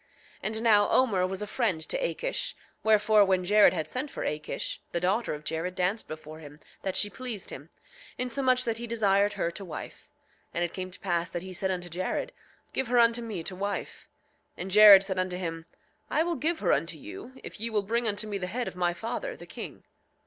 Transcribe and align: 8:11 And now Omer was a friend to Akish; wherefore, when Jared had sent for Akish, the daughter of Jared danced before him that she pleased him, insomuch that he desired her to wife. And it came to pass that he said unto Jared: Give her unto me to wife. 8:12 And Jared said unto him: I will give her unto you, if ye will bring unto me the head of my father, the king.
8:11 0.37 0.37
And 0.41 0.61
now 0.63 0.89
Omer 0.89 1.27
was 1.27 1.43
a 1.43 1.45
friend 1.45 1.79
to 1.87 1.95
Akish; 1.99 2.55
wherefore, 2.81 3.23
when 3.23 3.45
Jared 3.45 3.73
had 3.73 3.87
sent 3.91 4.09
for 4.09 4.25
Akish, 4.25 4.79
the 4.93 4.99
daughter 4.99 5.35
of 5.35 5.43
Jared 5.43 5.75
danced 5.75 6.07
before 6.07 6.39
him 6.39 6.59
that 6.81 6.95
she 6.95 7.07
pleased 7.07 7.51
him, 7.51 7.69
insomuch 8.17 8.63
that 8.63 8.79
he 8.79 8.87
desired 8.87 9.33
her 9.33 9.51
to 9.51 9.63
wife. 9.63 10.09
And 10.55 10.63
it 10.63 10.73
came 10.73 10.89
to 10.89 10.99
pass 10.99 11.29
that 11.29 11.43
he 11.43 11.53
said 11.53 11.69
unto 11.69 11.87
Jared: 11.87 12.31
Give 12.73 12.87
her 12.87 12.97
unto 12.97 13.21
me 13.21 13.43
to 13.43 13.55
wife. 13.55 14.09
8:12 14.53 14.53
And 14.63 14.71
Jared 14.71 15.03
said 15.03 15.19
unto 15.19 15.37
him: 15.37 15.67
I 16.09 16.23
will 16.23 16.33
give 16.35 16.61
her 16.61 16.71
unto 16.73 16.97
you, 16.97 17.33
if 17.43 17.59
ye 17.59 17.69
will 17.69 17.83
bring 17.83 18.07
unto 18.07 18.25
me 18.25 18.39
the 18.39 18.47
head 18.47 18.67
of 18.67 18.75
my 18.75 18.95
father, 18.95 19.35
the 19.37 19.45
king. 19.45 19.83